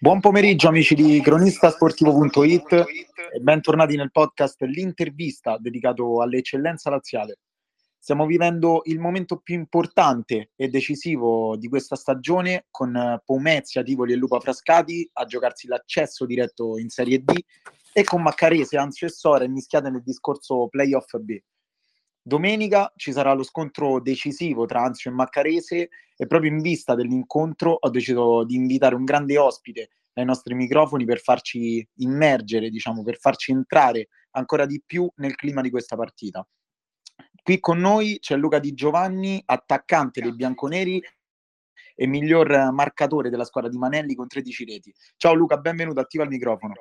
[0.00, 7.40] Buon pomeriggio amici di cronistasportivo.it e bentornati nel podcast L'intervista dedicato all'eccellenza laziale.
[7.98, 14.16] Stiamo vivendo il momento più importante e decisivo di questa stagione con Pomezia, Tivoli e
[14.16, 17.32] Lupa Frascati a giocarsi l'accesso diretto in Serie D
[17.92, 21.36] e con Maccarese, Anzio e Sora mischiate nel discorso playoff B.
[22.28, 27.70] Domenica ci sarà lo scontro decisivo tra Anzio e Maccarese e proprio in vista dell'incontro
[27.80, 33.16] ho deciso di invitare un grande ospite ai nostri microfoni per farci immergere, diciamo, per
[33.16, 36.46] farci entrare ancora di più nel clima di questa partita.
[37.42, 41.02] Qui con noi c'è Luca Di Giovanni, attaccante dei bianconeri
[41.94, 44.94] e miglior marcatore della squadra di Manelli con 13 reti.
[45.16, 46.74] Ciao Luca, benvenuto, attiva il microfono.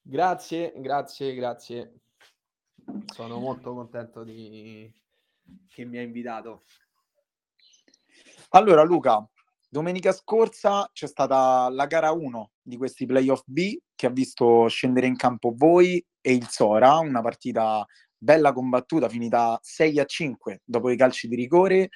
[0.00, 1.92] Grazie, grazie, grazie.
[3.12, 4.92] Sono molto contento di...
[5.68, 6.64] che mi ha invitato.
[8.50, 9.24] Allora Luca,
[9.68, 15.06] domenica scorsa c'è stata la gara 1 di questi playoff B che ha visto scendere
[15.06, 20.90] in campo voi e il Sora, una partita bella combattuta, finita 6 a 5 dopo
[20.90, 21.88] i calci di rigore.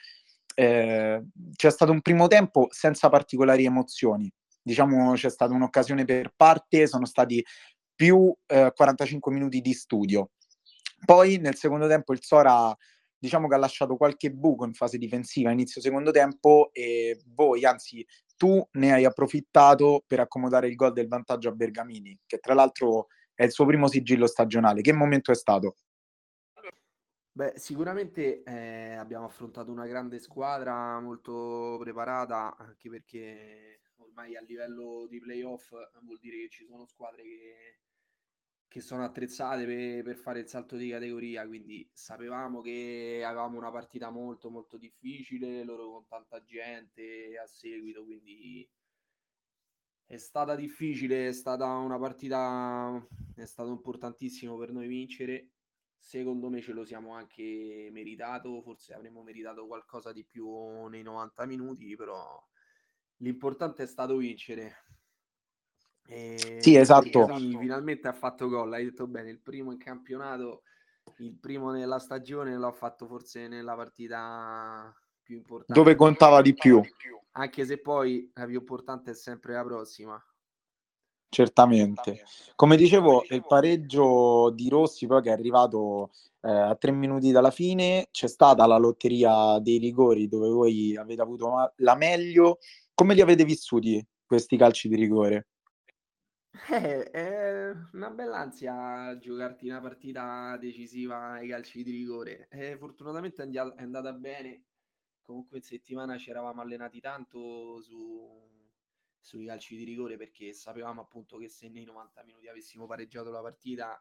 [0.54, 1.22] Eh,
[1.56, 4.32] c'è stato un primo tempo senza particolari emozioni.
[4.62, 7.44] Diciamo c'è stata un'occasione per parte, sono stati
[7.94, 10.30] più eh, 45 minuti di studio.
[11.04, 12.76] Poi nel secondo tempo il Sora
[13.16, 18.06] diciamo che ha lasciato qualche buco in fase difensiva inizio secondo tempo e voi, anzi
[18.36, 23.06] tu ne hai approfittato per accomodare il gol del vantaggio a Bergamini, che tra l'altro
[23.32, 24.80] è il suo primo sigillo stagionale.
[24.80, 25.76] Che momento è stato?
[27.32, 35.06] Beh, sicuramente eh, abbiamo affrontato una grande squadra molto preparata, anche perché ormai a livello
[35.08, 35.70] di playoff
[36.02, 37.78] vuol dire che ci sono squadre che
[38.74, 43.70] che sono attrezzate per, per, fare il salto di categoria, quindi sapevamo che avevamo una
[43.70, 48.68] partita molto molto difficile, loro con tanta gente a seguito, quindi
[50.06, 53.00] è stata difficile, è stata una partita,
[53.36, 55.50] è stato importantissimo per noi vincere,
[55.96, 61.46] secondo me ce lo siamo anche meritato, forse avremmo meritato qualcosa di più nei 90
[61.46, 62.44] minuti, però
[63.18, 64.93] l'importante è stato vincere
[66.06, 67.26] e sì, esatto.
[67.26, 70.62] finalmente ha fatto gol, hai detto bene, il primo in campionato,
[71.18, 75.72] il primo nella stagione l'ho fatto forse nella partita più importante.
[75.72, 76.82] Dove contava di più.
[77.32, 80.22] Anche se poi la più importante è sempre la prossima.
[81.28, 82.22] Certamente.
[82.54, 87.50] Come dicevo, il pareggio di Rossi poi che è arrivato eh, a tre minuti dalla
[87.50, 92.58] fine, c'è stata la lotteria dei rigori dove voi avete avuto la meglio.
[92.94, 95.48] Come li avete vissuti questi calci di rigore?
[96.70, 102.46] Eh, è una bella ansia giocarti una partita decisiva ai calci di rigore.
[102.48, 104.64] Eh, fortunatamente è, è andata bene.
[105.22, 108.48] Comunque in settimana ci eravamo allenati tanto su,
[109.20, 113.40] sui calci di rigore perché sapevamo appunto che se nei 90 minuti avessimo pareggiato la
[113.40, 114.00] partita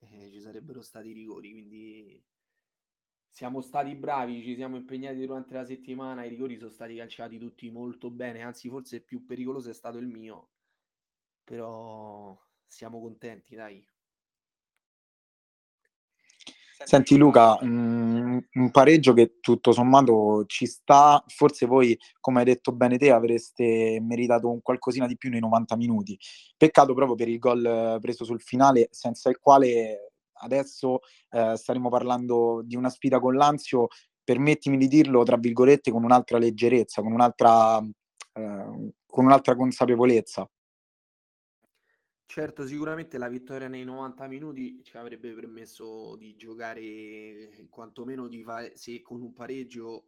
[0.00, 1.50] eh, ci sarebbero stati i rigori.
[1.50, 2.24] Quindi
[3.28, 6.24] siamo stati bravi, ci siamo impegnati durante la settimana.
[6.24, 9.98] I rigori sono stati calciati tutti molto bene, anzi forse il più pericoloso è stato
[9.98, 10.51] il mio
[11.44, 12.36] però
[12.66, 13.84] siamo contenti, dai.
[16.84, 22.72] Senti Luca, un, un pareggio che tutto sommato ci sta, forse voi, come hai detto
[22.72, 26.18] bene te, avreste meritato un qualcosina di più nei 90 minuti.
[26.56, 31.00] Peccato proprio per il gol preso sul finale, senza il quale adesso
[31.30, 33.88] eh, staremo parlando di una sfida con l'Anzio,
[34.24, 40.48] permettimi di dirlo, tra virgolette, con un'altra leggerezza, con un'altra, eh, con un'altra consapevolezza.
[42.32, 48.74] Certo, sicuramente la vittoria nei 90 minuti ci avrebbe permesso di giocare quantomeno di fare,
[48.74, 50.06] se con un pareggio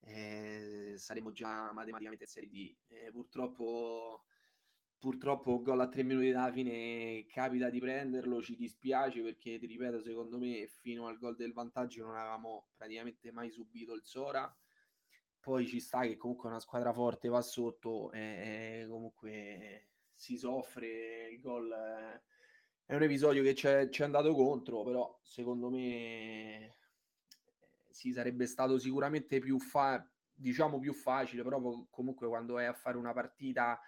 [0.00, 2.76] eh, saremmo già matematicamente in Serie D.
[2.88, 4.24] Eh, purtroppo,
[4.98, 10.00] purtroppo gol a tre minuti dalla fine capita di prenderlo, ci dispiace perché ti ripeto,
[10.00, 14.52] secondo me fino al gol del vantaggio non avevamo praticamente mai subito il Sora.
[15.38, 21.40] Poi ci sta che comunque una squadra forte va sotto e comunque si soffre, il
[21.40, 22.20] gol è,
[22.86, 26.76] è un episodio che ci è andato contro, però secondo me
[27.90, 30.04] sì, sarebbe stato sicuramente più, fa-
[30.34, 31.60] diciamo più facile, però
[31.90, 33.80] comunque quando vai a fare una partita,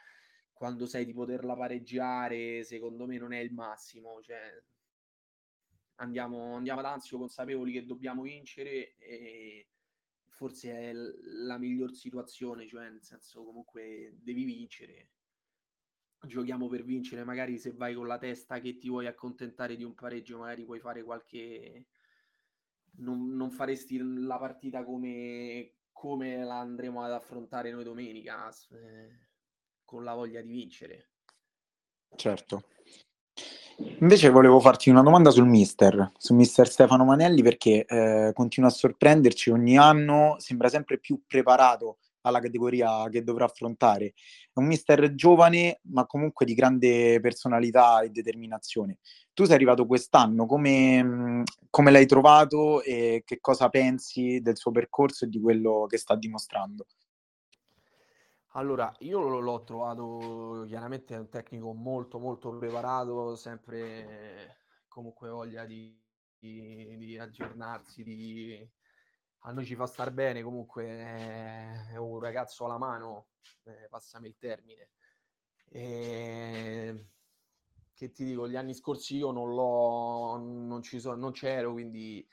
[0.52, 4.40] quando sai di poterla pareggiare, secondo me non è il massimo, cioè
[5.96, 9.68] andiamo, andiamo ad Anzio consapevoli che dobbiamo vincere e
[10.28, 15.10] forse è la miglior situazione, cioè nel senso comunque devi vincere
[16.26, 19.94] giochiamo per vincere, magari se vai con la testa che ti vuoi accontentare di un
[19.94, 21.86] pareggio, magari puoi fare qualche...
[22.96, 28.48] Non, non faresti la partita come, come la andremo ad affrontare noi domenica.
[28.70, 29.24] Eh,
[29.84, 31.10] con la voglia di vincere.
[32.16, 32.64] Certo.
[34.00, 38.72] Invece volevo farti una domanda sul mister, su mister Stefano Manelli, perché eh, continua a
[38.72, 44.14] sorprenderci ogni anno, sembra sempre più preparato alla categoria che dovrà affrontare.
[44.52, 48.98] È un mister giovane, ma comunque di grande personalità e determinazione.
[49.32, 55.24] Tu sei arrivato quest'anno, come, come l'hai trovato e che cosa pensi del suo percorso
[55.24, 56.86] e di quello che sta dimostrando?
[58.56, 66.00] Allora, io l'ho trovato chiaramente un tecnico molto molto preparato, sempre comunque voglia di,
[66.38, 68.70] di, di aggiornarsi, di,
[69.46, 73.28] a noi ci fa star bene, comunque è un ragazzo alla mano,
[73.64, 74.90] eh, passami il termine.
[75.68, 77.08] E...
[77.94, 82.26] Che ti dico, gli anni scorsi io non l'ho, non ci sono, non c'ero, quindi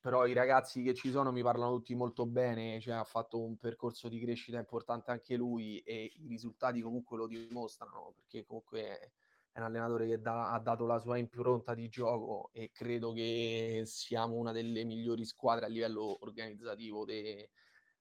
[0.00, 3.56] però i ragazzi che ci sono mi parlano tutti molto bene, cioè ha fatto un
[3.56, 9.12] percorso di crescita importante anche lui e i risultati comunque lo dimostrano, perché comunque
[9.52, 13.82] è un allenatore che da, ha dato la sua impronta di gioco e credo che
[13.84, 17.50] siamo una delle migliori squadre a livello organizzativo de,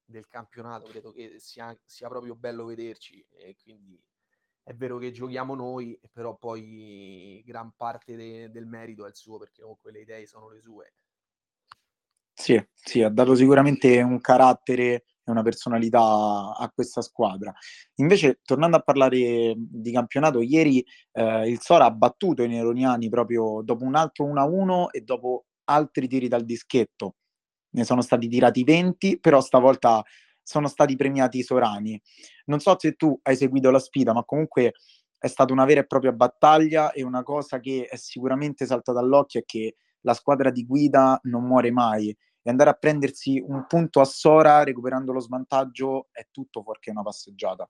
[0.05, 4.01] del campionato, credo che sia, sia, proprio bello vederci e quindi
[4.63, 9.37] è vero che giochiamo noi, però poi gran parte de, del merito è il suo
[9.37, 10.93] perché comunque le idee sono le sue.
[12.33, 16.01] Sì, sì, ha dato sicuramente un carattere una personalità
[16.55, 17.53] a questa squadra.
[17.95, 23.61] Invece, tornando a parlare di campionato, ieri eh, il Sora ha battuto i Neroniani proprio
[23.63, 27.15] dopo un altro 1-1 e dopo altri tiri dal dischetto.
[27.71, 30.03] Ne sono stati tirati 20, però stavolta
[30.43, 31.99] sono stati premiati i Sorani.
[32.45, 34.73] Non so se tu hai seguito la sfida, ma comunque
[35.17, 39.39] è stata una vera e propria battaglia e una cosa che è sicuramente saltata all'occhio
[39.39, 43.99] è che la squadra di guida non muore mai e andare a prendersi un punto
[43.99, 47.69] a Sora recuperando lo svantaggio è tutto fuorché una passeggiata.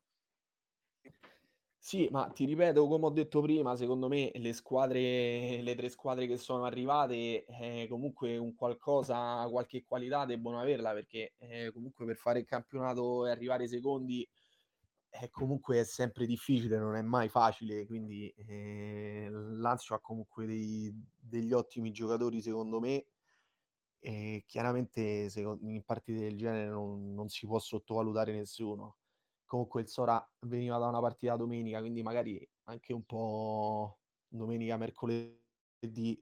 [1.83, 6.27] Sì, ma ti ripeto, come ho detto prima, secondo me le squadre, le tre squadre
[6.27, 12.17] che sono arrivate, eh, comunque un qualcosa, qualche qualità debbono averla, perché eh, comunque per
[12.17, 14.27] fare il campionato e arrivare secondi
[15.09, 20.93] eh, comunque è sempre difficile, non è mai facile, quindi eh, Lazio ha comunque dei,
[21.19, 23.05] degli ottimi giocatori secondo me
[24.03, 28.97] e chiaramente in partite del genere non, non, si può sottovalutare nessuno.
[29.45, 36.19] Comunque il Sora veniva da una partita domenica, quindi magari anche un po' domenica, mercoledì,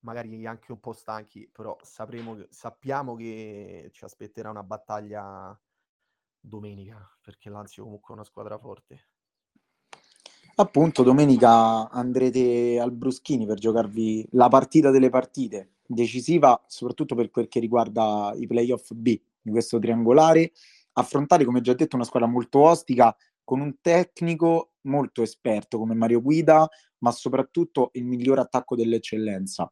[0.00, 5.56] magari anche un po' stanchi, però sapremo, sappiamo che ci aspetterà una battaglia
[6.40, 9.08] domenica, perché Lazio comunque è una squadra forte.
[10.56, 17.48] Appunto, domenica andrete al Bruschini per giocarvi la partita delle partite decisiva soprattutto per quel
[17.48, 20.52] che riguarda i playoff B di questo triangolare,
[20.94, 26.22] affrontare come già detto una squadra molto ostica con un tecnico molto esperto come Mario
[26.22, 29.70] Guida, ma soprattutto il miglior attacco dell'eccellenza.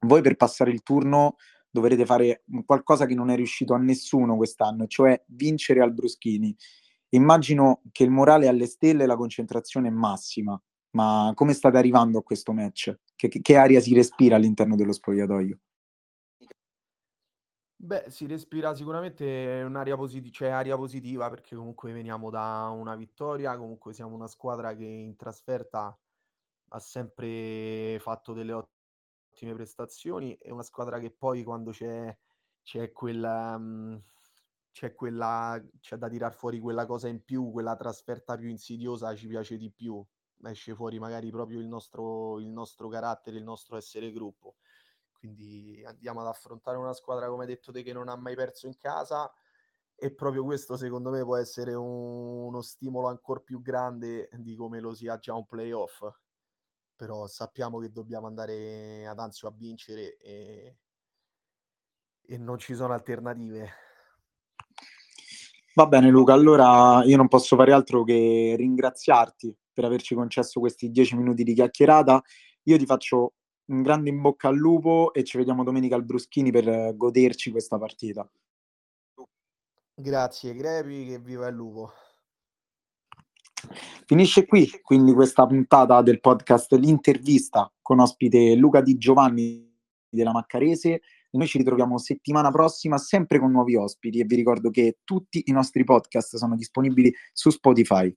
[0.00, 1.36] Voi per passare il turno
[1.70, 6.56] dovrete fare qualcosa che non è riuscito a nessuno quest'anno, cioè vincere al Bruschini.
[7.10, 10.60] Immagino che il morale alle stelle e la concentrazione è massima,
[10.96, 12.98] ma come state arrivando a questo match?
[13.14, 15.58] Che, che aria si respira all'interno dello spogliatoio?
[17.78, 23.56] Beh, si respira sicuramente un'aria positiva, cioè aria positiva perché comunque veniamo da una vittoria,
[23.58, 25.96] comunque siamo una squadra che in trasferta
[26.68, 32.16] ha sempre fatto delle ottime prestazioni e una squadra che poi quando c'è,
[32.62, 33.54] c'è quella...
[33.56, 34.02] Um,
[34.76, 39.26] c'è quella c'è da tirar fuori quella cosa in più, quella trasferta più insidiosa ci
[39.26, 40.04] piace di più
[40.44, 44.56] esce fuori magari proprio il nostro, il nostro carattere, il nostro essere gruppo.
[45.12, 48.76] Quindi andiamo ad affrontare una squadra, come detto te, che non ha mai perso in
[48.76, 49.32] casa
[49.98, 54.78] e proprio questo secondo me può essere un, uno stimolo ancora più grande di come
[54.78, 56.06] lo sia già un playoff.
[56.94, 60.76] Però sappiamo che dobbiamo andare ad Anzio a vincere e,
[62.22, 63.70] e non ci sono alternative.
[65.74, 70.90] Va bene Luca, allora io non posso fare altro che ringraziarti per averci concesso questi
[70.90, 72.22] dieci minuti di chiacchierata.
[72.62, 73.34] Io ti faccio
[73.66, 77.76] un grande in bocca al lupo e ci vediamo domenica al Bruschini per goderci questa
[77.76, 78.26] partita.
[79.94, 81.92] Grazie Grepi, che viva il lupo.
[84.06, 89.74] Finisce qui quindi questa puntata del podcast L'intervista con ospite Luca Di Giovanni
[90.08, 91.02] della Maccarese.
[91.32, 95.52] Noi ci ritroviamo settimana prossima sempre con nuovi ospiti e vi ricordo che tutti i
[95.52, 98.14] nostri podcast sono disponibili su Spotify.